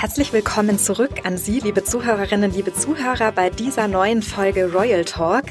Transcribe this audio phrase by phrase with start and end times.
[0.00, 5.46] Herzlich willkommen zurück an Sie, liebe Zuhörerinnen, liebe Zuhörer, bei dieser neuen Folge Royal Talk.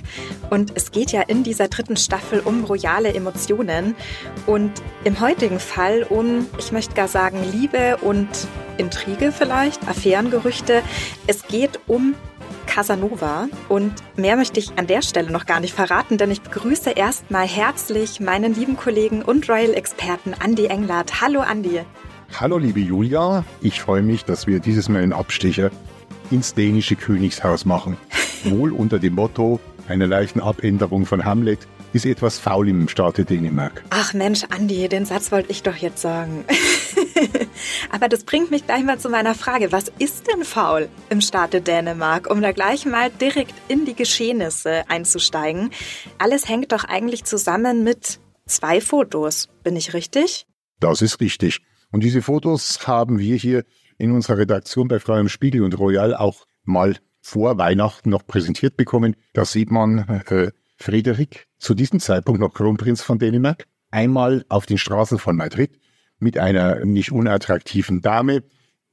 [0.50, 3.94] Und es geht ja in dieser dritten Staffel um royale Emotionen
[4.46, 4.72] und
[5.04, 8.30] im heutigen Fall um, ich möchte gar sagen, Liebe und
[8.78, 10.82] Intrige vielleicht, Affärengerüchte.
[11.28, 12.16] Es geht um
[12.68, 13.50] Casanova.
[13.68, 17.46] Und mehr möchte ich an der Stelle noch gar nicht verraten, denn ich begrüße erstmal
[17.46, 21.20] herzlich meinen lieben Kollegen und Royal-Experten Andy Englert.
[21.20, 21.82] Hallo Andy.
[22.34, 25.72] Hallo liebe Julia, ich freue mich, dass wir dieses Mal einen Abstecher
[26.30, 27.98] ins dänische Königshaus machen.
[28.44, 31.60] Wohl unter dem Motto einer leichten Abänderung von Hamlet
[31.94, 33.84] ist etwas faul im Staate Dänemark.
[33.90, 36.46] Ach Mensch, Andi, den Satz wollte ich doch jetzt sagen.
[37.92, 39.72] Aber das bringt mich gleich mal zu meiner Frage.
[39.72, 42.30] Was ist denn faul im Staate Dänemark?
[42.30, 45.72] Um da gleich mal direkt in die Geschehnisse einzusteigen.
[46.18, 49.50] Alles hängt doch eigentlich zusammen mit zwei Fotos.
[49.64, 50.46] Bin ich richtig?
[50.80, 51.62] Das ist richtig.
[51.92, 53.64] Und diese Fotos haben wir hier
[53.98, 59.16] in unserer Redaktion bei Freiem Spiegel und Royal auch mal vor Weihnachten noch präsentiert bekommen.
[59.34, 60.00] Da sieht man
[60.30, 65.80] äh, Friedrich, zu diesem Zeitpunkt noch Kronprinz von Dänemark, einmal auf den Straßen von Madrid
[66.20, 68.44] mit einer nicht unattraktiven Dame.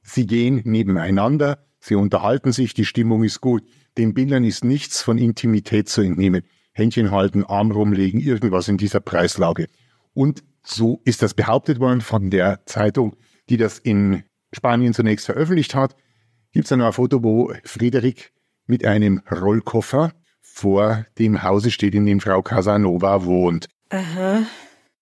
[0.01, 3.63] Sie gehen nebeneinander, sie unterhalten sich, die Stimmung ist gut.
[3.97, 6.43] Den Bildern ist nichts von Intimität zu entnehmen.
[6.73, 9.67] Händchen halten, Arm rumlegen, irgendwas in dieser Preislage.
[10.13, 13.15] Und so ist das behauptet worden von der Zeitung,
[13.49, 15.95] die das in Spanien zunächst veröffentlicht hat.
[16.51, 18.31] Gibt es ein Foto, wo Friedrich
[18.65, 23.67] mit einem Rollkoffer vor dem Hause steht, in dem Frau Casanova wohnt.
[23.89, 24.43] Aha.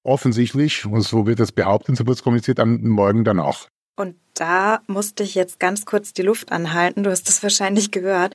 [0.01, 3.67] Offensichtlich, und so wird das behauptet, so wird es kommuniziert, am Morgen danach.
[3.95, 7.03] Und da musste ich jetzt ganz kurz die Luft anhalten.
[7.03, 8.33] Du hast es wahrscheinlich gehört.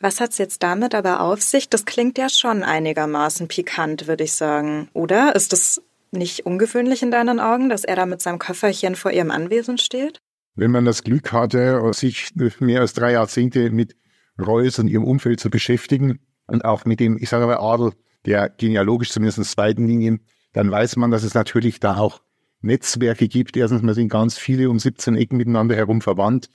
[0.00, 1.68] Was hat es jetzt damit aber auf sich?
[1.68, 4.88] Das klingt ja schon einigermaßen pikant, würde ich sagen.
[4.94, 5.36] Oder?
[5.36, 5.82] Ist das
[6.14, 10.20] nicht ungewöhnlich in deinen Augen, dass er da mit seinem Köfferchen vor ihrem Anwesen steht?
[10.54, 13.96] Wenn man das Glück hatte, sich mehr als drei Jahrzehnte mit
[14.40, 17.92] Reus und ihrem Umfeld zu beschäftigen und auch mit dem, ich sage mal, Adel
[18.24, 20.20] der genealogisch zumindest in zweiten Linien,
[20.52, 22.22] dann weiß man, dass es natürlich da auch
[22.62, 23.56] Netzwerke gibt.
[23.56, 26.48] Erstens mal sind ganz viele um 17 Ecken miteinander herum verwandt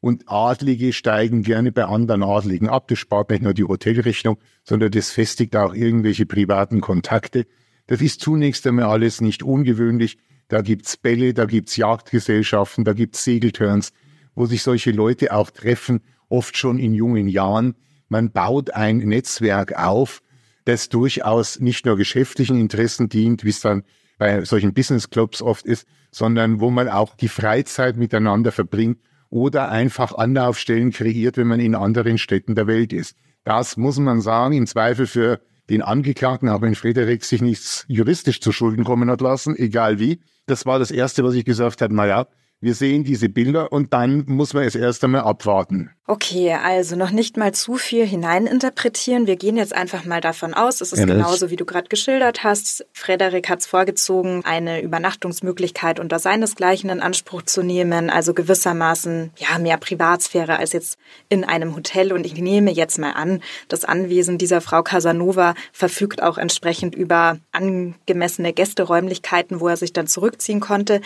[0.00, 2.88] und Adlige steigen gerne bei anderen Adligen ab.
[2.88, 7.46] Das spart nicht nur die Hotelrechnung, sondern das festigt auch irgendwelche privaten Kontakte.
[7.86, 10.18] Das ist zunächst einmal alles nicht ungewöhnlich.
[10.48, 13.92] Da gibt's Bälle, da gibt's Jagdgesellschaften, da gibt's Segelturns,
[14.34, 17.74] wo sich solche Leute auch treffen, oft schon in jungen Jahren.
[18.08, 20.22] Man baut ein Netzwerk auf,
[20.64, 23.82] das durchaus nicht nur geschäftlichen Interessen dient, wie es dann
[24.18, 28.98] bei solchen Business Clubs oft ist, sondern wo man auch die Freizeit miteinander verbringt
[29.30, 33.16] oder einfach Anlaufstellen kreiert, wenn man in anderen Städten der Welt ist.
[33.44, 38.40] Das muss man sagen, im Zweifel für den Angeklagten, aber in Frederik sich nichts juristisch
[38.40, 40.20] zu Schulden kommen hat lassen, egal wie.
[40.46, 42.26] Das war das Erste, was ich gesagt habe, naja,
[42.60, 45.90] wir sehen diese Bilder und dann muss man es erst einmal abwarten.
[46.08, 49.26] Okay, also noch nicht mal zu viel hineininterpretieren.
[49.26, 52.44] Wir gehen jetzt einfach mal davon aus, es ist ja, genauso, wie du gerade geschildert
[52.44, 52.86] hast.
[52.92, 59.58] Frederik hat es vorgezogen, eine Übernachtungsmöglichkeit unter seinesgleichen in Anspruch zu nehmen, also gewissermaßen ja
[59.58, 60.96] mehr Privatsphäre als jetzt
[61.28, 62.12] in einem Hotel.
[62.12, 67.38] Und ich nehme jetzt mal an, das Anwesen dieser Frau Casanova verfügt auch entsprechend über
[67.50, 71.00] angemessene Gästeräumlichkeiten, wo er sich dann zurückziehen konnte.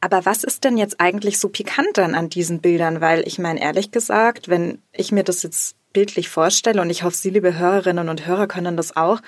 [0.00, 3.00] Aber was ist denn jetzt eigentlich so pikant dann an diesen Bildern?
[3.00, 7.16] Weil ich meine, ehrlich gesagt, wenn ich mir das jetzt bildlich vorstelle, und ich hoffe,
[7.16, 9.20] Sie, liebe Hörerinnen und Hörer, können das auch,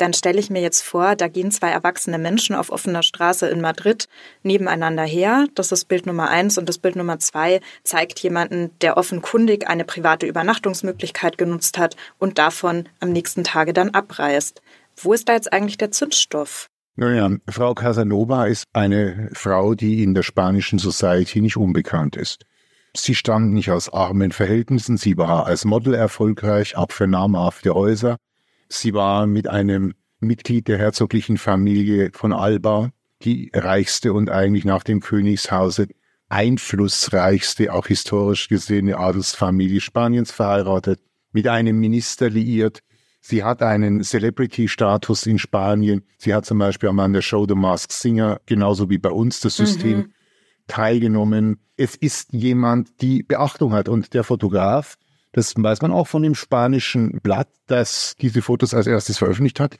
[0.00, 3.60] dann stelle ich mir jetzt vor, da gehen zwei erwachsene Menschen auf offener Straße in
[3.60, 4.08] Madrid
[4.42, 5.46] nebeneinander her.
[5.54, 9.84] Das ist Bild Nummer eins und das Bild Nummer zwei zeigt jemanden, der offenkundig eine
[9.84, 14.62] private Übernachtungsmöglichkeit genutzt hat und davon am nächsten Tage dann abreist.
[14.96, 16.69] Wo ist da jetzt eigentlich der Zündstoff?
[16.96, 22.44] Naja, Frau Casanova ist eine Frau, die in der spanischen Society nicht unbekannt ist.
[22.96, 28.16] Sie stammt nicht aus armen Verhältnissen, sie war als Model erfolgreich, auch für namhafte Häuser.
[28.68, 32.90] Sie war mit einem Mitglied der herzoglichen Familie von Alba
[33.22, 35.88] die reichste und eigentlich nach dem Königshause
[36.28, 41.00] einflussreichste, auch historisch gesehene Adelsfamilie Spaniens verheiratet,
[41.32, 42.80] mit einem Minister liiert,
[43.20, 46.02] Sie hat einen Celebrity-Status in Spanien.
[46.16, 49.56] Sie hat zum Beispiel an der Show The Masked Singer, genauso wie bei uns das
[49.56, 50.12] System, mhm.
[50.66, 51.60] teilgenommen.
[51.76, 53.88] Es ist jemand, die Beachtung hat.
[53.88, 54.96] Und der Fotograf,
[55.32, 59.76] das weiß man auch von dem spanischen Blatt, das diese Fotos als erstes veröffentlicht hat,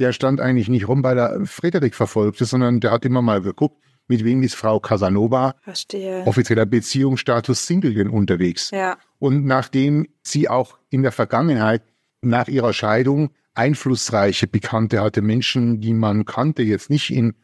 [0.00, 3.76] der stand eigentlich nicht rum, weil er Frederik verfolgte, sondern der hat immer mal geguckt,
[4.08, 6.26] mit wem ist Frau Casanova, Verstehe.
[6.26, 8.72] offizieller Beziehungsstatus Single unterwegs.
[8.72, 8.98] Ja.
[9.20, 11.82] Und nachdem sie auch in der Vergangenheit
[12.22, 17.34] nach ihrer Scheidung einflussreiche Bekannte hatte, Menschen, die man kannte, jetzt nicht in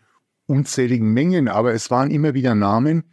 [0.47, 3.05] unzähligen Mengen, aber es waren immer wieder Namen,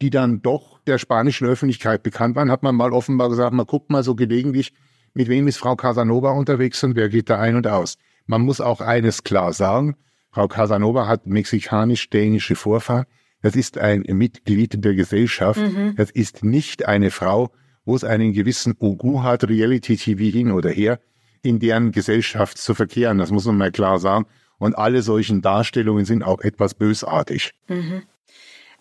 [0.00, 3.90] die dann doch der spanischen Öffentlichkeit bekannt waren, hat man mal offenbar gesagt, man guckt
[3.90, 4.72] mal so gelegentlich,
[5.12, 7.96] mit wem ist Frau Casanova unterwegs und wer geht da ein und aus.
[8.26, 9.96] Man muss auch eines klar sagen,
[10.30, 13.06] Frau Casanova hat mexikanisch-dänische Vorfahren.
[13.40, 15.60] Das ist ein Mitglied der Gesellschaft.
[15.60, 15.94] Mhm.
[15.96, 17.50] Das ist nicht eine Frau,
[17.88, 21.00] wo es einen gewissen Ugu hat, Reality-TV hin oder her,
[21.40, 23.16] in deren Gesellschaft zu verkehren.
[23.16, 24.26] Das muss man mal klar sagen.
[24.58, 27.54] Und alle solchen Darstellungen sind auch etwas bösartig.
[27.66, 28.02] Mhm.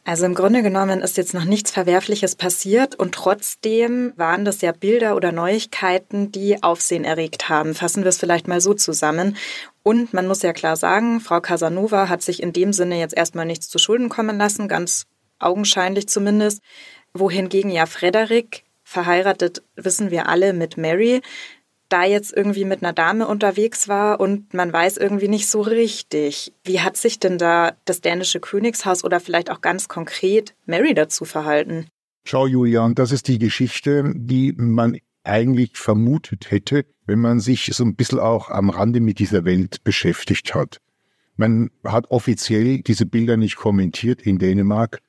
[0.04, 4.74] Also im Grunde genommen ist jetzt noch nichts Verwerfliches passiert und trotzdem waren das ja
[4.74, 7.76] Bilder oder Neuigkeiten, die Aufsehen erregt haben.
[7.76, 9.38] Fassen wir es vielleicht mal so zusammen.
[9.84, 13.46] Und man muss ja klar sagen, Frau Casanova hat sich in dem Sinne jetzt erstmal
[13.46, 15.06] nichts zu Schulden kommen lassen, ganz
[15.40, 16.62] augenscheinlich zumindest.
[17.14, 21.22] Wohingegen ja Frederik verheiratet, wissen wir alle, mit Mary,
[21.90, 26.54] da jetzt irgendwie mit einer Dame unterwegs war und man weiß irgendwie nicht so richtig.
[26.64, 31.26] Wie hat sich denn da das dänische Königshaus oder vielleicht auch ganz konkret Mary dazu
[31.26, 31.88] verhalten?
[32.24, 37.84] Schau, Julian, das ist die Geschichte, die man eigentlich vermutet hätte, wenn man sich so
[37.84, 40.80] ein bisschen auch am Rande mit dieser Welt beschäftigt hat.
[41.36, 45.02] Man hat offiziell diese Bilder nicht kommentiert in Dänemark.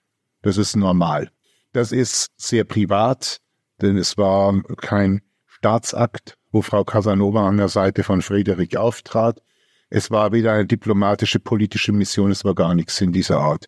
[0.42, 1.30] Das ist normal.
[1.72, 3.40] Das ist sehr privat,
[3.80, 9.42] denn es war kein Staatsakt wo Frau Casanova an der Seite von Friedrich auftrat.
[9.90, 13.66] Es war weder eine diplomatische, politische Mission, es war gar nichts in dieser Art.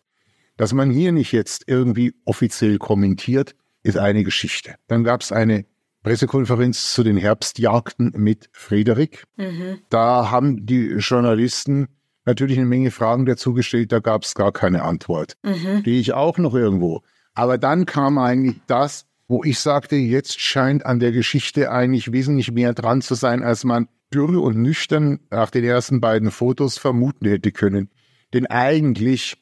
[0.57, 4.75] Dass man hier nicht jetzt irgendwie offiziell kommentiert, ist eine Geschichte.
[4.87, 5.65] Dann gab es eine
[6.03, 9.23] Pressekonferenz zu den Herbstjagden mit Friedrich.
[9.37, 9.79] Mhm.
[9.89, 11.87] Da haben die Journalisten
[12.25, 15.37] natürlich eine Menge Fragen dazu gestellt, da gab es gar keine Antwort.
[15.43, 15.79] Mhm.
[15.81, 17.01] Stehe ich auch noch irgendwo.
[17.33, 22.51] Aber dann kam eigentlich das, wo ich sagte, jetzt scheint an der Geschichte eigentlich wesentlich
[22.51, 27.29] mehr dran zu sein, als man dürre und nüchtern nach den ersten beiden Fotos vermuten
[27.29, 27.89] hätte können.
[28.33, 29.37] Denn eigentlich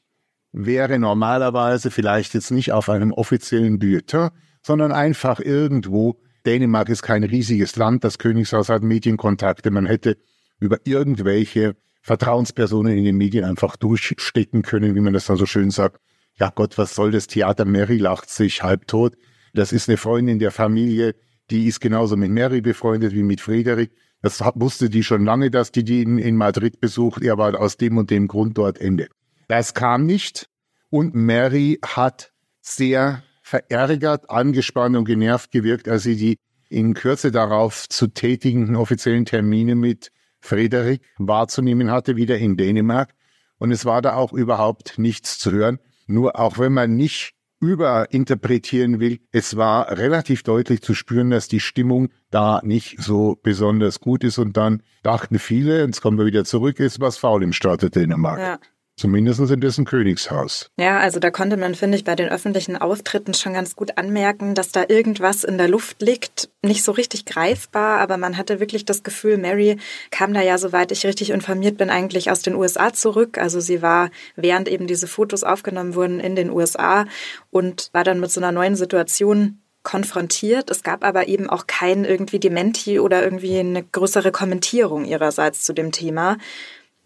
[0.52, 4.30] wäre normalerweise vielleicht jetzt nicht auf einem offiziellen Bulletin,
[4.62, 10.18] sondern einfach irgendwo, Dänemark ist kein riesiges Land, das Königshaus hat Medienkontakte, man hätte
[10.60, 15.72] über irgendwelche Vertrauenspersonen in den Medien einfach durchstecken können, wie man das dann so schön
[15.72, 16.00] sagt.
[16.36, 17.66] Ja Gott, was soll das Theater?
[17.66, 19.16] Mary lacht sich halbtot.
[19.54, 21.16] Das ist eine Freundin der Familie,
[21.50, 23.90] die ist genauso mit Mary befreundet wie mit Friedrich.
[24.22, 27.24] Das wusste die schon lange, dass die die in, Madrid besucht.
[27.24, 29.08] Er war aus dem und dem Grund dort Ende.
[29.48, 30.50] Das kam nicht
[30.90, 36.38] und Mary hat sehr verärgert, angespannt und genervt gewirkt, als sie die
[36.70, 43.14] in Kürze darauf zu tätigenden offiziellen Termine mit Friedrich wahrzunehmen hatte, wieder in Dänemark.
[43.58, 45.80] Und es war da auch überhaupt nichts zu hören.
[46.06, 49.20] Nur auch wenn man nicht überinterpretieren will.
[49.32, 54.38] Es war relativ deutlich zu spüren, dass die Stimmung da nicht so besonders gut ist
[54.38, 57.90] und dann dachten viele, jetzt kommen wir wieder zurück, ist was faul im Staat der
[57.90, 58.40] Dänemark.
[58.40, 58.60] Ja.
[59.00, 60.72] Zumindest in dessen Königshaus.
[60.78, 64.56] Ja, also da konnte man, finde ich, bei den öffentlichen Auftritten schon ganz gut anmerken,
[64.56, 66.50] dass da irgendwas in der Luft liegt.
[66.64, 69.78] Nicht so richtig greifbar, aber man hatte wirklich das Gefühl, Mary
[70.12, 73.38] kam da ja, soweit ich richtig informiert bin, eigentlich aus den USA zurück.
[73.38, 77.06] Also sie war, während eben diese Fotos aufgenommen wurden, in den USA
[77.52, 80.70] und war dann mit so einer neuen Situation konfrontiert.
[80.70, 85.72] Es gab aber eben auch kein irgendwie Dementi oder irgendwie eine größere Kommentierung ihrerseits zu
[85.72, 86.38] dem Thema.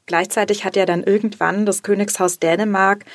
[0.05, 3.05] Gleichzeitig hat ja dann irgendwann das Königshaus Dänemark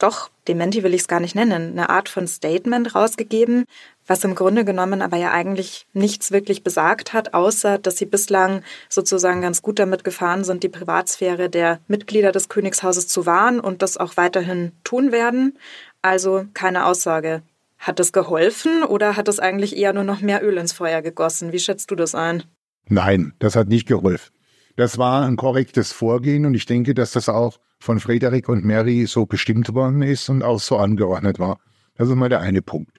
[0.00, 3.66] doch, Dementi will ich es gar nicht nennen, eine Art von Statement rausgegeben,
[4.06, 8.62] was im Grunde genommen aber ja eigentlich nichts wirklich besagt hat, außer dass sie bislang
[8.88, 13.82] sozusagen ganz gut damit gefahren sind, die Privatsphäre der Mitglieder des Königshauses zu wahren und
[13.82, 15.58] das auch weiterhin tun werden.
[16.00, 17.42] Also keine Aussage.
[17.78, 21.52] Hat es geholfen oder hat es eigentlich eher nur noch mehr Öl ins Feuer gegossen?
[21.52, 22.42] Wie schätzt du das ein?
[22.88, 24.32] Nein, das hat nicht geholfen.
[24.76, 29.06] Das war ein korrektes Vorgehen und ich denke, dass das auch von Frederik und Mary
[29.06, 31.58] so bestimmt worden ist und auch so angeordnet war.
[31.96, 32.98] Das ist mal der eine Punkt.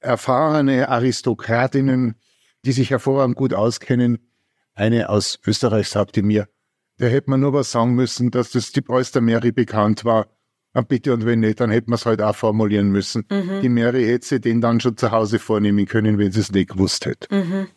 [0.00, 2.16] Erfahrene Aristokratinnen,
[2.64, 4.18] die sich hervorragend gut auskennen.
[4.74, 6.48] Eine aus Österreich sagte mir,
[6.98, 10.28] da hätte man nur was sagen müssen, dass das die Preuß der Mary bekannt war.
[10.74, 13.26] Ah, bitte und wenn nicht, dann hätte man es halt auch formulieren müssen.
[13.30, 13.60] Mhm.
[13.60, 16.70] Die Mary hätte sie den dann schon zu Hause vornehmen können, wenn sie es nicht
[16.70, 17.34] gewusst hätte.
[17.34, 17.68] Mhm.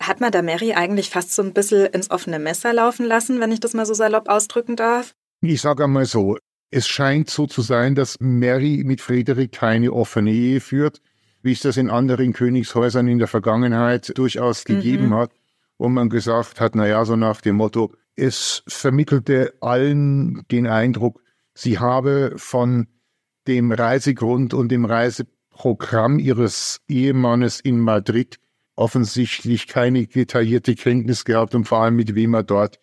[0.00, 3.52] Hat man da Mary eigentlich fast so ein bisschen ins offene Messer laufen lassen, wenn
[3.52, 5.14] ich das mal so salopp ausdrücken darf?
[5.42, 6.36] Ich sage einmal so,
[6.70, 11.00] es scheint so zu sein, dass Mary mit Friedrich keine offene Ehe führt,
[11.42, 14.74] wie es das in anderen Königshäusern in der Vergangenheit durchaus mhm.
[14.74, 15.32] gegeben hat,
[15.78, 21.22] wo man gesagt hat, na ja, so nach dem Motto, es vermittelte allen den Eindruck,
[21.54, 22.86] sie habe von
[23.46, 28.38] dem Reisegrund und dem Reiseprogramm ihres Ehemannes in Madrid
[28.80, 32.80] offensichtlich keine detaillierte Kenntnis gehabt und vor allem mit wem er dort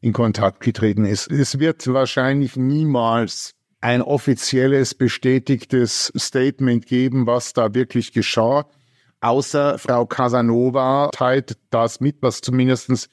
[0.00, 1.30] in Kontakt getreten ist.
[1.30, 8.66] Es wird wahrscheinlich niemals ein offizielles, bestätigtes Statement geben, was da wirklich geschah.
[9.20, 13.08] Außer Frau Casanova teilt das mit, was zumindest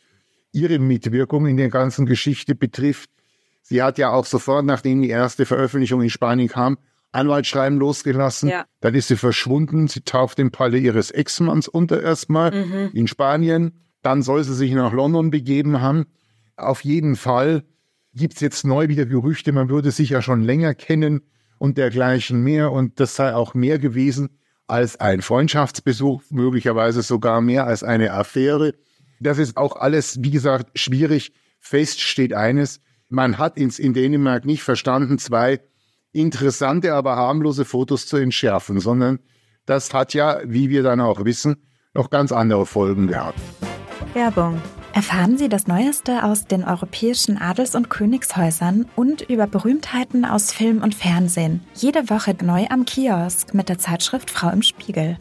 [0.51, 3.11] ihre Mitwirkung in der ganzen Geschichte betrifft.
[3.61, 6.79] Sie hat ja auch sofort, nachdem die erste Veröffentlichung in Spanien kam,
[7.13, 8.49] Anwaltsschreiben losgelassen.
[8.49, 8.65] Ja.
[8.81, 9.87] Dann ist sie verschwunden.
[9.87, 12.89] Sie tauft im Palle ihres Ex-Manns unter erstmal mhm.
[12.93, 13.79] in Spanien.
[14.01, 16.05] Dann soll sie sich nach London begeben haben.
[16.57, 17.63] Auf jeden Fall
[18.13, 21.21] gibt es jetzt neu wieder Gerüchte, man würde sich ja schon länger kennen
[21.57, 22.71] und dergleichen mehr.
[22.71, 28.73] Und das sei auch mehr gewesen als ein Freundschaftsbesuch, möglicherweise sogar mehr als eine Affäre.
[29.19, 31.33] Das ist auch alles, wie gesagt, schwierig.
[31.59, 35.61] Fest steht eines, man hat ins, in Dänemark nicht verstanden, zwei
[36.13, 39.19] interessante, aber harmlose Fotos zu entschärfen, sondern
[39.65, 43.39] das hat ja, wie wir dann auch wissen, noch ganz andere Folgen gehabt.
[44.13, 44.61] Werbung.
[44.93, 50.83] Erfahren Sie das Neueste aus den europäischen Adels- und Königshäusern und über Berühmtheiten aus Film
[50.83, 51.61] und Fernsehen.
[51.73, 55.17] Jede Woche neu am Kiosk mit der Zeitschrift Frau im Spiegel.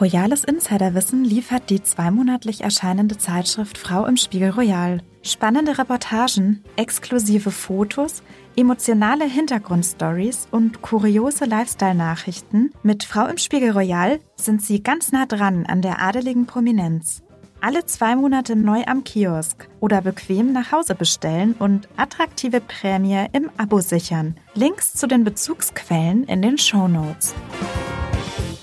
[0.00, 5.00] Royales Insiderwissen liefert die zweimonatlich erscheinende Zeitschrift Frau im Spiegel Royal.
[5.22, 8.22] Spannende Reportagen, exklusive Fotos,
[8.56, 15.66] emotionale Hintergrundstories und kuriose Lifestyle-Nachrichten mit Frau im Spiegel Royal sind Sie ganz nah dran
[15.66, 17.22] an der adeligen Prominenz.
[17.60, 23.50] Alle zwei Monate neu am Kiosk oder bequem nach Hause bestellen und attraktive Prämie im
[23.58, 24.36] Abo sichern.
[24.54, 27.34] Links zu den Bezugsquellen in den Show Notes.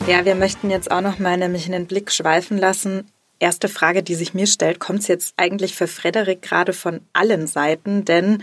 [0.07, 3.05] Ja, wir möchten jetzt auch noch mal nämlich in den Blick schweifen lassen.
[3.39, 7.45] Erste Frage, die sich mir stellt, kommt es jetzt eigentlich für Frederik gerade von allen
[7.45, 8.05] Seiten?
[8.05, 8.41] Denn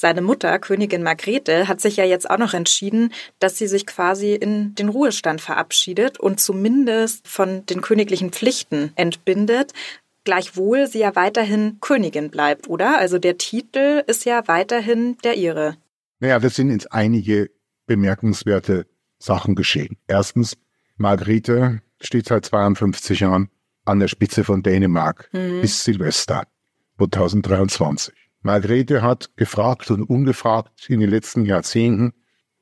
[0.00, 4.34] seine Mutter, Königin Margrethe, hat sich ja jetzt auch noch entschieden, dass sie sich quasi
[4.34, 9.72] in den Ruhestand verabschiedet und zumindest von den königlichen Pflichten entbindet.
[10.24, 12.98] Gleichwohl sie ja weiterhin Königin bleibt, oder?
[12.98, 15.76] Also der Titel ist ja weiterhin der ihre.
[16.18, 17.50] Naja, das sind jetzt einige
[17.86, 18.86] bemerkenswerte
[19.18, 19.98] Sachen geschehen.
[20.06, 20.56] Erstens,
[20.96, 23.50] Margrethe steht seit 52 Jahren
[23.84, 25.60] an der Spitze von Dänemark mhm.
[25.60, 26.44] bis Silvester
[26.98, 28.29] 2023.
[28.42, 32.12] Margrethe hat gefragt und ungefragt in den letzten Jahrzehnten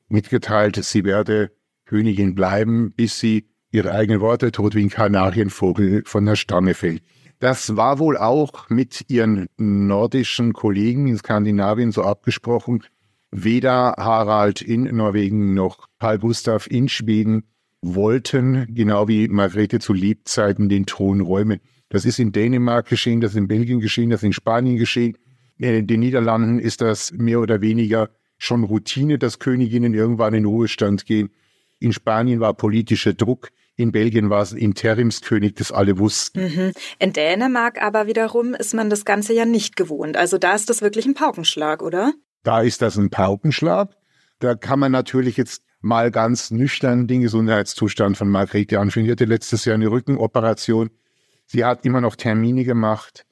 [0.09, 1.51] mitgeteilt, sie werde
[1.85, 7.03] Königin bleiben, bis sie ihre eigenen Worte tot wie ein Kanarienvogel von der Stange fällt.
[7.39, 12.83] Das war wohl auch mit ihren nordischen Kollegen in Skandinavien so abgesprochen.
[13.31, 17.43] Weder Harald in Norwegen noch Karl Gustav in Schweden
[17.81, 21.61] wollten, genau wie Margrethe zu Lebzeiten, den Thron räumen.
[21.87, 25.17] Das ist in Dänemark geschehen, das ist in Belgien geschehen, das ist in Spanien geschehen.
[25.59, 31.05] In den Niederlanden ist das mehr oder weniger schon Routine, dass Königinnen irgendwann in Ruhestand
[31.05, 31.29] gehen.
[31.79, 33.49] In Spanien war politischer Druck.
[33.75, 36.43] In Belgien war es ein Interimskönig, das alle wussten.
[36.43, 36.71] Mhm.
[36.99, 40.17] In Dänemark aber wiederum ist man das Ganze ja nicht gewohnt.
[40.17, 42.13] Also da ist das wirklich ein Paukenschlag, oder?
[42.43, 43.95] Da ist das ein Paukenschlag.
[44.39, 49.05] Da kann man natürlich jetzt mal ganz nüchtern den Gesundheitszustand von Margrethe anschauen.
[49.05, 50.89] Sie hatte letztes Jahr eine Rückenoperation.
[51.45, 53.25] Sie hat immer noch Termine gemacht.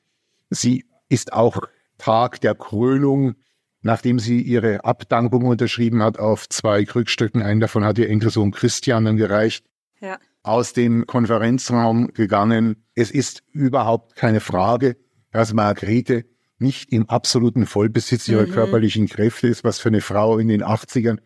[0.49, 1.61] Sie ist auch
[1.97, 3.35] Tag der Krönung,
[3.81, 9.05] nachdem sie ihre Abdankung unterschrieben hat auf zwei Krückstücken, einen davon hat ihr Enkelsohn Christian
[9.05, 9.65] dann gereicht,
[9.99, 10.17] ja.
[10.43, 12.83] aus dem Konferenzraum gegangen.
[12.95, 14.97] Es ist überhaupt keine Frage,
[15.31, 16.25] dass Margrethe
[16.59, 18.51] nicht im absoluten Vollbesitz ihrer mhm.
[18.51, 21.19] körperlichen Kräfte ist, was für eine Frau in den 80ern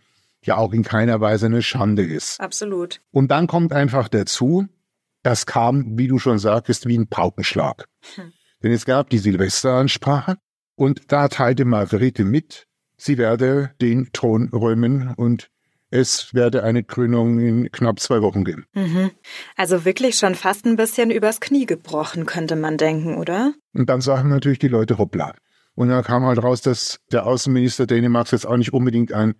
[0.43, 2.39] ja auch in keiner Weise eine Schande ist.
[2.39, 3.01] Absolut.
[3.11, 4.67] Und dann kommt einfach dazu,
[5.23, 7.87] das kam, wie du schon sagtest, wie ein Paukenschlag.
[8.15, 8.33] Hm.
[8.63, 10.37] Denn es gab die Silvesteransprache
[10.81, 12.65] und da teilte Margarete mit,
[12.97, 15.51] sie werde den Thron räumen und
[15.91, 18.65] es werde eine Krönung in knapp zwei Wochen geben.
[18.73, 19.11] Mhm.
[19.55, 23.53] Also wirklich schon fast ein bisschen übers Knie gebrochen, könnte man denken, oder?
[23.75, 25.35] Und dann sagen natürlich die Leute hoppla.
[25.75, 29.35] Und dann kam halt raus, dass der Außenminister Dänemarks jetzt auch nicht unbedingt ein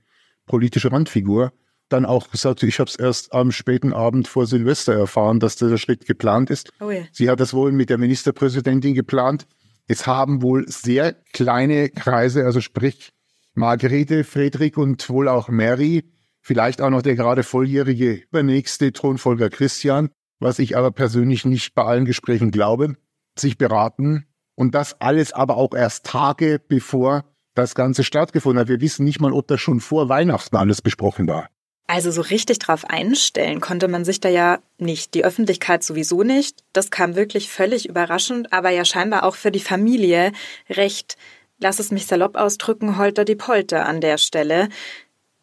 [0.46, 1.54] politische Randfigur
[1.90, 5.76] dann auch gesagt, ich habe es erst am späten Abend vor Silvester erfahren, dass der
[5.78, 6.72] Schritt geplant ist.
[6.80, 7.02] Oh ja.
[7.12, 9.48] Sie hat das wohl mit der Ministerpräsidentin geplant.
[9.88, 13.12] Es haben wohl sehr kleine Kreise, also sprich
[13.54, 16.12] Margarete, Friedrich und wohl auch Mary,
[16.42, 20.10] vielleicht auch noch der gerade volljährige übernächste Thronfolger Christian,
[20.40, 22.96] was ich aber persönlich nicht bei allen Gesprächen glaube,
[23.38, 24.26] sich beraten.
[24.56, 28.68] Und das alles aber auch erst Tage bevor das Ganze stattgefunden hat.
[28.68, 31.50] Wir wissen nicht mal, ob das schon vor Weihnachten alles besprochen war.
[31.94, 35.14] Also so richtig drauf einstellen konnte man sich da ja nicht.
[35.14, 36.64] Die Öffentlichkeit sowieso nicht.
[36.72, 40.32] Das kam wirklich völlig überraschend, aber ja scheinbar auch für die Familie
[40.70, 41.18] recht,
[41.60, 44.70] lass es mich salopp ausdrücken, holter die Polter an der Stelle.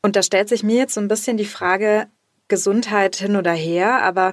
[0.00, 2.06] Und da stellt sich mir jetzt so ein bisschen die Frage,
[2.48, 4.32] Gesundheit hin oder her, aber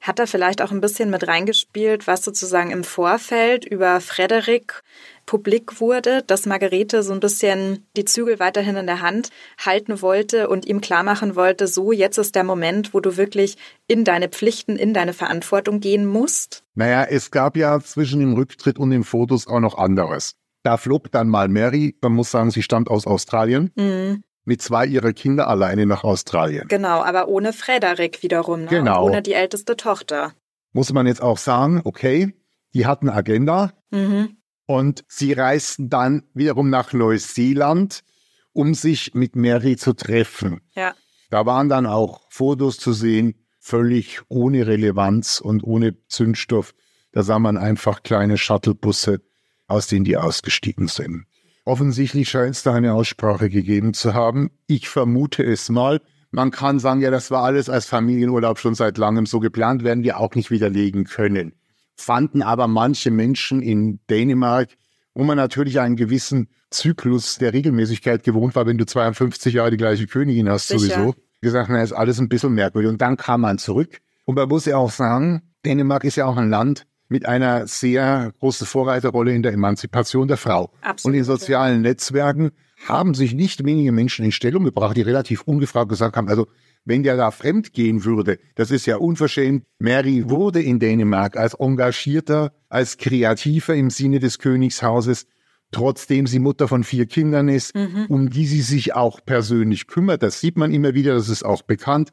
[0.00, 4.82] Hat er vielleicht auch ein bisschen mit reingespielt, was sozusagen im Vorfeld über Frederik
[5.30, 9.30] publik wurde, dass Margarete so ein bisschen die Zügel weiterhin in der Hand
[9.64, 13.56] halten wollte und ihm klar machen wollte, so jetzt ist der Moment, wo du wirklich
[13.86, 16.64] in deine Pflichten, in deine Verantwortung gehen musst?
[16.74, 20.34] Naja, es gab ja zwischen dem Rücktritt und den Fotos auch noch anderes.
[20.64, 23.70] Da flog dann mal Mary, man muss sagen, sie stammt aus Australien.
[23.76, 26.66] Mhm mit zwei ihrer Kinder alleine nach Australien.
[26.66, 28.62] Genau, aber ohne Frederik wiederum.
[28.62, 28.68] Ne?
[28.68, 29.04] Genau.
[29.04, 30.32] Und ohne die älteste Tochter.
[30.72, 32.32] Muss man jetzt auch sagen, okay,
[32.74, 34.39] die hatten Agenda mhm.
[34.70, 38.04] Und sie reisten dann wiederum nach Neuseeland,
[38.52, 40.60] um sich mit Mary zu treffen.
[40.76, 40.94] Ja.
[41.28, 46.72] Da waren dann auch Fotos zu sehen, völlig ohne Relevanz und ohne Zündstoff.
[47.10, 49.20] Da sah man einfach kleine Shuttlebusse,
[49.66, 51.24] aus denen die ausgestiegen sind.
[51.64, 54.52] Offensichtlich scheint es da eine Aussprache gegeben zu haben.
[54.68, 56.00] Ich vermute es mal.
[56.30, 60.04] Man kann sagen, ja, das war alles als Familienurlaub schon seit langem so geplant, werden
[60.04, 61.59] wir auch nicht widerlegen können.
[62.00, 64.70] Fanden aber manche Menschen in Dänemark,
[65.14, 69.76] wo man natürlich einen gewissen Zyklus der Regelmäßigkeit gewohnt war, wenn du 52 Jahre die
[69.76, 70.80] gleiche Königin hast, Sicher.
[70.80, 72.90] sowieso, gesagt, na, ist alles ein bisschen merkwürdig.
[72.90, 73.98] Und dann kam man zurück.
[74.24, 78.32] Und man muss ja auch sagen, Dänemark ist ja auch ein Land, mit einer sehr
[78.38, 80.70] großen Vorreiterrolle in der Emanzipation der Frau.
[80.80, 81.12] Absolut.
[81.12, 82.52] Und in sozialen Netzwerken
[82.86, 86.46] haben sich nicht wenige Menschen in Stellung gebracht, die relativ ungefragt gesagt haben, also
[86.84, 89.64] wenn der da fremd gehen würde, das ist ja unverschämt.
[89.78, 95.26] Mary wurde in Dänemark als engagierter, als kreativer im Sinne des Königshauses,
[95.72, 98.06] trotzdem sie Mutter von vier Kindern ist, mhm.
[98.08, 100.22] um die sie sich auch persönlich kümmert.
[100.22, 102.10] Das sieht man immer wieder, das ist auch bekannt.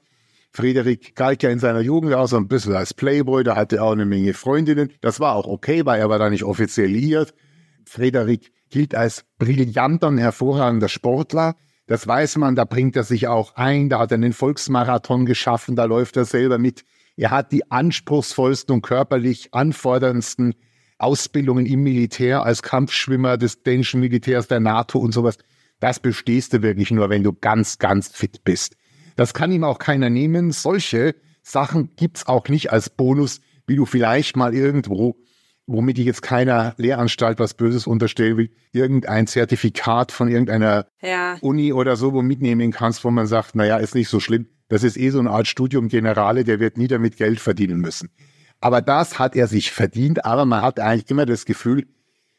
[0.52, 3.84] Friedrich galt ja in seiner Jugend auch so ein bisschen als Playboy, da hatte er
[3.84, 4.92] auch eine Menge Freundinnen.
[5.02, 7.34] Das war auch okay, weil er war da nicht offiziell liiert.
[7.86, 11.56] Friedrich gilt als brillanter und hervorragender Sportler.
[11.88, 13.90] Das weiß man, da bringt er sich auch ein.
[13.90, 16.84] Da hat er einen Volksmarathon geschaffen, da läuft er selber mit.
[17.16, 20.54] Er hat die anspruchsvollsten und körperlich anforderndsten
[21.00, 25.38] Ausbildungen im Militär als Kampfschwimmer des dänischen Militärs der NATO und sowas.
[25.80, 28.76] Das bestehst du wirklich nur, wenn du ganz, ganz fit bist.
[29.16, 30.52] Das kann ihm auch keiner nehmen.
[30.52, 35.16] Solche Sachen gibt's auch nicht als Bonus, wie du vielleicht mal irgendwo,
[35.68, 41.38] womit ich jetzt keiner Lehranstalt was Böses unterstellen will, irgendein Zertifikat von irgendeiner ja.
[41.42, 44.48] Uni oder so wo mitnehmen kannst, wo man sagt, naja, ist nicht so schlimm.
[44.70, 48.10] Das ist eh so eine Art Studium Generale, der wird nie damit Geld verdienen müssen.
[48.60, 51.86] Aber das hat er sich verdient, aber man hat eigentlich immer das Gefühl,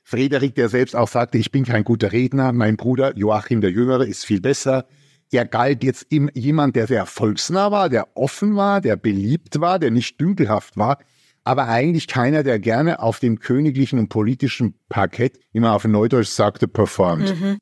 [0.03, 4.07] Frederik, der selbst auch sagte, ich bin kein guter Redner, mein Bruder Joachim der Jüngere
[4.07, 4.87] ist viel besser,
[5.31, 9.79] er galt jetzt im, jemand, der sehr volksnah war, der offen war, der beliebt war,
[9.79, 10.99] der nicht dünkelhaft war,
[11.44, 16.29] aber eigentlich keiner, der gerne auf dem königlichen und politischen Parkett, wie man auf Neudeutsch
[16.29, 17.40] sagte, performt.
[17.40, 17.59] Mhm.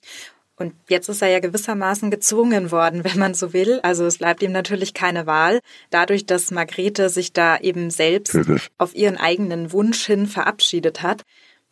[0.58, 3.80] Und jetzt ist er ja gewissermaßen gezwungen worden, wenn man so will.
[3.82, 5.60] Also es bleibt ihm natürlich keine Wahl.
[5.90, 8.36] Dadurch, dass Margrethe sich da eben selbst
[8.78, 11.22] auf ihren eigenen Wunsch hin verabschiedet hat.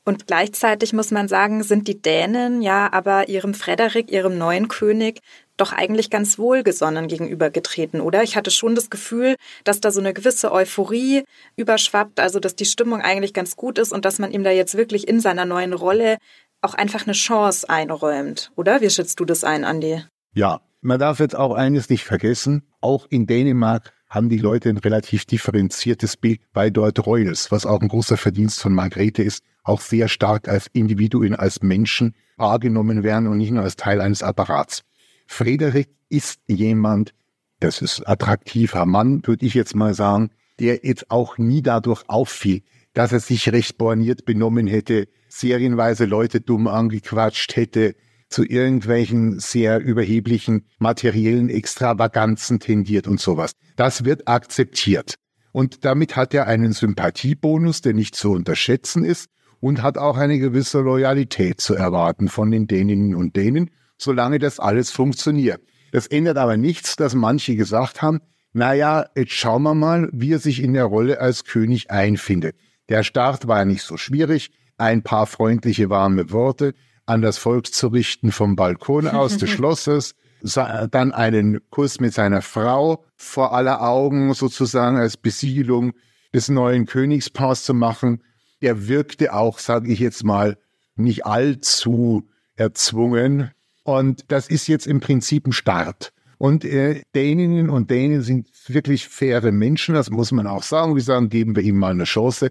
[0.06, 5.20] Und gleichzeitig muss man sagen, sind die Dänen ja aber ihrem Frederik, ihrem neuen König,
[5.56, 8.22] doch eigentlich ganz wohlgesonnen gegenübergetreten, oder?
[8.22, 11.24] Ich hatte schon das Gefühl, dass da so eine gewisse Euphorie
[11.56, 14.76] überschwappt, also dass die Stimmung eigentlich ganz gut ist und dass man ihm da jetzt
[14.76, 16.18] wirklich in seiner neuen Rolle
[16.60, 18.80] auch einfach eine Chance einräumt, oder?
[18.80, 20.02] Wie schätzt du das ein, Andi?
[20.34, 22.62] Ja, man darf jetzt auch eines nicht vergessen.
[22.80, 27.80] Auch in Dänemark haben die Leute ein relativ differenziertes Bild bei dort Royals, was auch
[27.80, 33.28] ein großer Verdienst von Margrethe ist, auch sehr stark als Individuen, als Menschen wahrgenommen werden
[33.28, 34.82] und nicht nur als Teil eines Apparats.
[35.26, 37.14] Frederik ist jemand,
[37.60, 42.62] das ist attraktiver Mann, würde ich jetzt mal sagen, der jetzt auch nie dadurch auffiel,
[42.92, 47.94] dass er sich recht borniert benommen hätte, serienweise Leute dumm angequatscht hätte,
[48.28, 53.52] zu irgendwelchen sehr überheblichen materiellen Extravaganzen tendiert und sowas.
[53.76, 55.14] Das wird akzeptiert.
[55.52, 59.28] Und damit hat er einen Sympathiebonus, der nicht zu unterschätzen ist
[59.60, 64.60] und hat auch eine gewisse Loyalität zu erwarten von den Däninnen und Dänen solange das
[64.60, 65.60] alles funktioniert.
[65.92, 68.20] Das ändert aber nichts, dass manche gesagt haben,
[68.52, 72.56] naja, jetzt schauen wir mal, wie er sich in der Rolle als König einfindet.
[72.88, 76.74] Der Start war nicht so schwierig, ein paar freundliche warme Worte
[77.06, 82.42] an das Volk zu richten vom Balkon aus des Schlosses, dann einen Kuss mit seiner
[82.42, 85.92] Frau vor aller Augen sozusagen als Besiegelung
[86.32, 88.22] des neuen Königspaars zu machen.
[88.62, 90.58] Der wirkte auch, sage ich jetzt mal,
[90.96, 93.50] nicht allzu erzwungen.
[93.84, 96.12] Und das ist jetzt im Prinzip ein Start.
[96.38, 100.94] Und äh, Däninnen und Dänen sind wirklich faire Menschen, das muss man auch sagen.
[100.96, 102.50] Wir sagen, geben wir ihm mal eine Chance.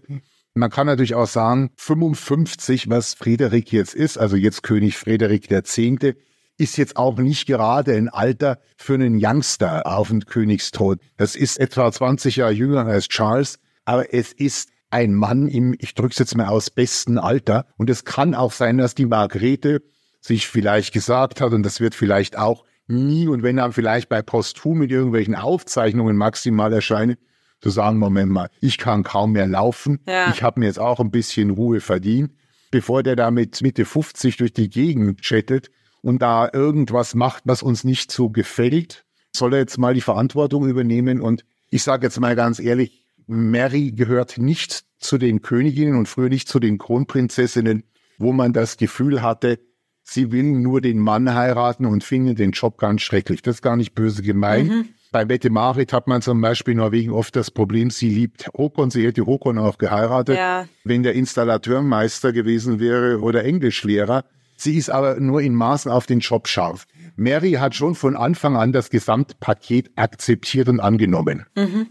[0.54, 5.80] Man kann natürlich auch sagen, 55, was Friederik jetzt ist, also jetzt König Friederik X.,
[6.58, 11.00] ist jetzt auch nicht gerade ein Alter für einen Youngster auf den Königstod.
[11.18, 15.96] Das ist etwa 20 Jahre jünger als Charles, aber es ist ein Mann im, ich
[15.96, 17.66] drücke es jetzt mal aus, besten Alter.
[17.78, 19.82] Und es kann auch sein, dass die Margrethe
[20.24, 24.22] sich vielleicht gesagt hat, und das wird vielleicht auch nie und wenn dann vielleicht bei
[24.22, 27.18] Posthum mit irgendwelchen Aufzeichnungen maximal erscheinen,
[27.62, 30.32] zu sagen, Moment mal, ich kann kaum mehr laufen, ja.
[30.34, 32.32] ich habe mir jetzt auch ein bisschen Ruhe verdient,
[32.72, 35.70] bevor der da mit Mitte 50 durch die Gegend chattet
[36.02, 39.06] und da irgendwas macht, was uns nicht so gefällt,
[39.36, 43.92] soll er jetzt mal die Verantwortung übernehmen und ich sage jetzt mal ganz ehrlich, Mary
[43.92, 47.84] gehört nicht zu den Königinnen und früher nicht zu den Kronprinzessinnen,
[48.18, 49.60] wo man das Gefühl hatte,
[50.04, 53.42] sie will nur den Mann heiraten und findet den Job ganz schrecklich.
[53.42, 54.70] Das ist gar nicht böse gemeint.
[54.70, 54.90] Mhm.
[55.12, 58.90] Bei Mette Marit hat man zum Beispiel in Norwegen oft das Problem, sie liebt Håkon,
[58.90, 60.38] sie hätte Håkon auch geheiratet.
[60.38, 60.68] Ja.
[60.84, 64.26] Wenn der Installateurmeister gewesen wäre oder Englischlehrer.
[64.56, 66.86] Sie ist aber nur in Maßen auf den Job scharf.
[67.16, 71.46] Mary hat schon von Anfang an das Gesamtpaket akzeptiert und angenommen.
[71.56, 71.88] Mhm.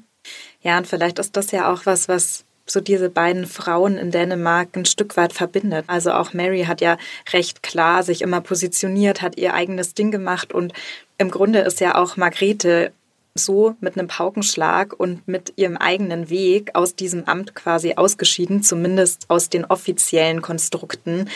[0.61, 4.75] Ja, und vielleicht ist das ja auch was, was so diese beiden Frauen in Dänemark
[4.75, 5.85] ein Stück weit verbindet.
[5.89, 6.97] Also auch Mary hat ja
[7.33, 10.73] recht klar sich immer positioniert, hat ihr eigenes Ding gemacht und
[11.19, 12.93] im Grunde ist ja auch Margrethe
[13.35, 19.27] so mit einem Paukenschlag und mit ihrem eigenen Weg aus diesem Amt quasi ausgeschieden, zumindest
[19.29, 21.29] aus den offiziellen Konstrukten.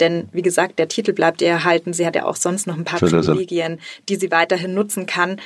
[0.00, 1.92] Denn wie gesagt, der Titel bleibt ihr erhalten.
[1.92, 5.40] Sie hat ja auch sonst noch ein paar Privilegien, die sie weiterhin nutzen kann.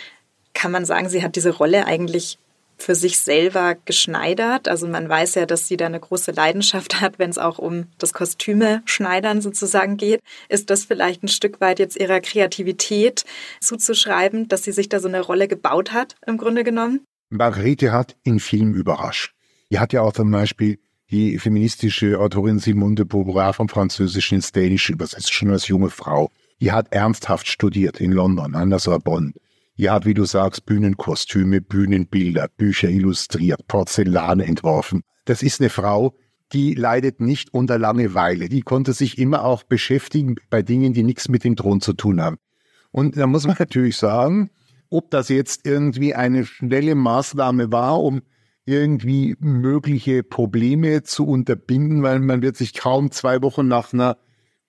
[0.54, 2.38] Kann man sagen, sie hat diese Rolle eigentlich
[2.76, 4.68] für sich selber geschneidert.
[4.68, 7.86] Also man weiß ja, dass sie da eine große Leidenschaft hat, wenn es auch um
[7.98, 10.20] das Kostüme schneidern sozusagen geht.
[10.48, 13.24] Ist das vielleicht ein Stück weit jetzt ihrer Kreativität
[13.60, 17.00] zuzuschreiben, dass sie sich da so eine Rolle gebaut hat, im Grunde genommen?
[17.30, 19.32] Margarete hat in Film überrascht.
[19.70, 20.78] Die hat ja auch zum Beispiel
[21.10, 26.30] die feministische Autorin Simone de Beauvoir vom Französischen ins Dänische übersetzt, schon als junge Frau.
[26.60, 29.32] Die hat ernsthaft studiert in London an der Sorbonne.
[29.78, 35.02] Ja, wie du sagst, Bühnenkostüme, Bühnenbilder, Bücher illustriert, Porzellan entworfen.
[35.26, 36.16] Das ist eine Frau,
[36.52, 38.48] die leidet nicht unter Langeweile.
[38.48, 42.22] Die konnte sich immer auch beschäftigen bei Dingen, die nichts mit dem Thron zu tun
[42.22, 42.38] haben.
[42.90, 44.50] Und da muss man natürlich sagen,
[44.88, 48.22] ob das jetzt irgendwie eine schnelle Maßnahme war, um
[48.64, 54.16] irgendwie mögliche Probleme zu unterbinden, weil man wird sich kaum zwei Wochen nach einer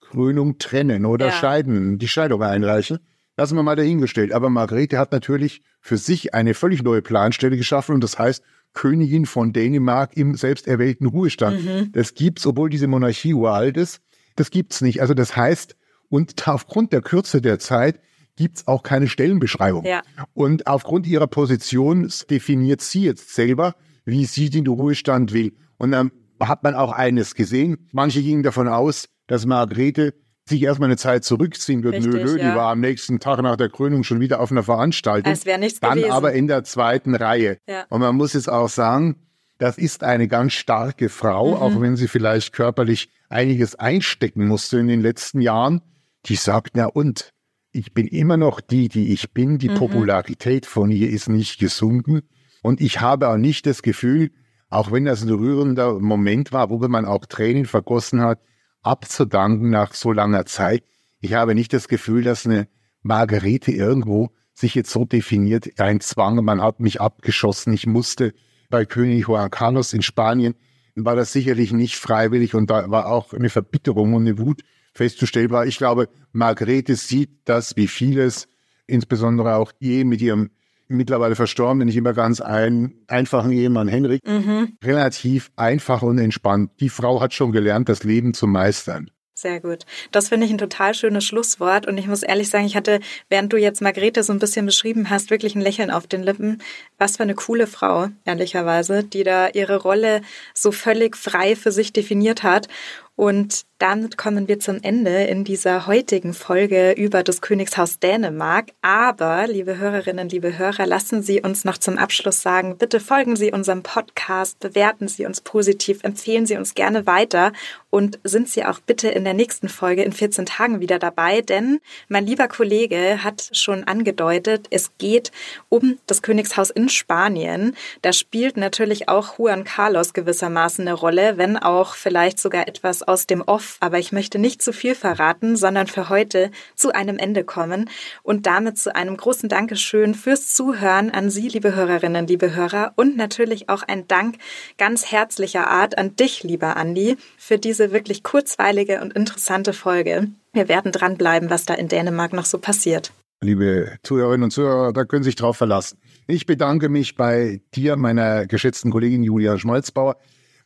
[0.00, 1.32] Krönung trennen oder ja.
[1.32, 2.98] scheiden, die Scheidung einreichen.
[3.38, 4.32] Lassen wir mal dahingestellt.
[4.32, 9.26] Aber Margrethe hat natürlich für sich eine völlig neue Planstelle geschaffen und das heißt Königin
[9.26, 11.64] von Dänemark im selbsterwählten Ruhestand.
[11.64, 11.92] Mhm.
[11.92, 14.00] Das gibt's, obwohl diese Monarchie uralt ist.
[14.34, 15.00] Das gibt's nicht.
[15.00, 15.76] Also das heißt,
[16.08, 18.00] und aufgrund der Kürze der Zeit
[18.34, 19.84] gibt's auch keine Stellenbeschreibung.
[19.84, 20.02] Ja.
[20.34, 25.54] Und aufgrund ihrer Position definiert sie jetzt selber, wie sie den Ruhestand will.
[25.76, 27.88] Und dann hat man auch eines gesehen.
[27.92, 30.14] Manche gingen davon aus, dass Margrethe
[30.48, 31.94] sich erstmal eine Zeit zurückziehen wird.
[31.94, 32.50] Richtig, nö, nö, ja.
[32.50, 35.32] die war am nächsten Tag nach der Krönung schon wieder auf einer Veranstaltung.
[35.32, 36.12] Es wäre nichts Dann gewesen.
[36.12, 37.58] aber in der zweiten Reihe.
[37.68, 37.84] Ja.
[37.88, 39.16] Und man muss jetzt auch sagen,
[39.58, 41.62] das ist eine ganz starke Frau, mhm.
[41.62, 45.82] auch wenn sie vielleicht körperlich einiges einstecken musste in den letzten Jahren.
[46.26, 47.30] Die sagt, na und,
[47.70, 49.58] ich bin immer noch die, die ich bin.
[49.58, 49.74] Die mhm.
[49.74, 52.22] Popularität von ihr ist nicht gesunken.
[52.62, 54.30] Und ich habe auch nicht das Gefühl,
[54.70, 58.40] auch wenn das ein rührender Moment war, wo man auch Tränen vergossen hat,
[58.82, 60.84] abzudanken nach so langer Zeit.
[61.20, 62.68] Ich habe nicht das Gefühl, dass eine
[63.02, 68.34] Margarete irgendwo sich jetzt so definiert, ein Zwang, man hat mich abgeschossen, ich musste
[68.70, 70.54] bei König Juan Carlos in Spanien,
[70.96, 74.62] war das sicherlich nicht freiwillig und da war auch eine Verbitterung und eine Wut
[74.94, 75.50] festzustellen.
[75.50, 78.48] Weil ich glaube, Margarete sieht das, wie vieles,
[78.86, 80.50] insbesondere auch je mit ihrem
[80.88, 84.76] mittlerweile verstorbenen, nicht immer ganz ein, einfachen Ehemann Henrik, mhm.
[84.82, 86.72] relativ einfach und entspannt.
[86.80, 89.10] Die Frau hat schon gelernt, das Leben zu meistern.
[89.38, 89.84] Sehr gut.
[90.10, 91.86] Das finde ich ein total schönes Schlusswort.
[91.86, 92.98] Und ich muss ehrlich sagen, ich hatte,
[93.28, 96.60] während du jetzt Margrethe so ein bisschen beschrieben hast, wirklich ein Lächeln auf den Lippen.
[96.98, 100.22] Was für eine coole Frau, ehrlicherweise, die da ihre Rolle
[100.54, 102.66] so völlig frei für sich definiert hat.
[103.14, 108.70] Und damit kommen wir zum Ende in dieser heutigen Folge über das Königshaus Dänemark.
[108.82, 113.52] Aber, liebe Hörerinnen, liebe Hörer, lassen Sie uns noch zum Abschluss sagen, bitte folgen Sie
[113.52, 117.52] unserem Podcast, bewerten Sie uns positiv, empfehlen Sie uns gerne weiter
[117.90, 121.80] und sind Sie auch bitte in der nächsten Folge in 14 Tagen wieder dabei, denn
[122.08, 125.32] mein lieber Kollege hat schon angedeutet, es geht
[125.68, 127.76] um das Königshaus in Spanien.
[128.02, 133.26] Da spielt natürlich auch Juan Carlos gewissermaßen eine Rolle, wenn auch vielleicht sogar etwas aus
[133.26, 137.44] dem Off, aber ich möchte nicht zu viel verraten, sondern für heute zu einem Ende
[137.44, 137.88] kommen
[138.22, 143.16] und damit zu einem großen Dankeschön fürs Zuhören an Sie, liebe Hörerinnen, liebe Hörer und
[143.16, 144.36] natürlich auch ein Dank
[144.78, 150.28] ganz herzlicher Art an dich, lieber Andi, für diese wirklich kurzweilige und interessante Folge.
[150.52, 153.12] Wir werden dranbleiben, was da in Dänemark noch so passiert.
[153.40, 155.98] Liebe Zuhörerinnen und Zuhörer, da können Sie sich drauf verlassen.
[156.26, 160.16] Ich bedanke mich bei dir, meiner geschätzten Kollegin Julia Schmalzbauer,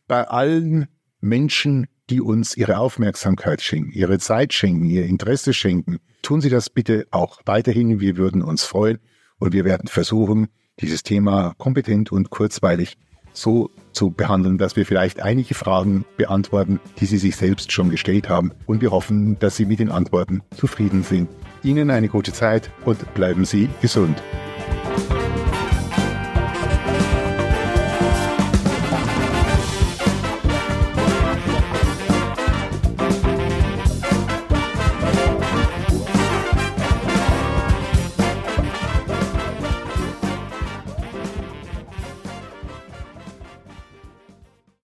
[0.08, 0.88] bei allen
[1.20, 5.98] Menschen, die uns ihre Aufmerksamkeit schenken, ihre Zeit schenken, ihr Interesse schenken.
[6.20, 8.00] Tun Sie das bitte auch weiterhin.
[8.00, 8.98] Wir würden uns freuen
[9.38, 10.48] und wir werden versuchen,
[10.78, 12.98] dieses Thema kompetent und kurzweilig
[13.32, 18.28] so zu behandeln, dass wir vielleicht einige Fragen beantworten, die Sie sich selbst schon gestellt
[18.28, 18.52] haben.
[18.66, 21.30] Und wir hoffen, dass Sie mit den Antworten zufrieden sind.
[21.62, 24.22] Ihnen eine gute Zeit und bleiben Sie gesund.